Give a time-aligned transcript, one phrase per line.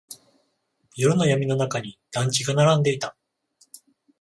[0.95, 3.15] 夜の闇の中に団地が並んでいた。